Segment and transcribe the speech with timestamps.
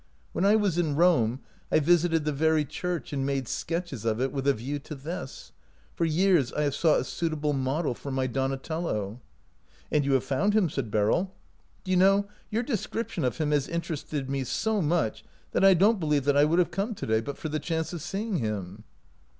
[0.33, 1.41] When I was in Rome
[1.71, 5.51] I visited the very church and made sketches of it with a view to this.
[5.93, 9.21] For years I have sought a suit able model for my Donatello.""
[9.91, 11.35] And you have found him," said Beryl.
[11.83, 15.99] "Do you know, your description of him has interested me so much that I don't
[15.99, 18.37] be lieve that I would have come to day but for the chance of seeing
[18.37, 18.83] him."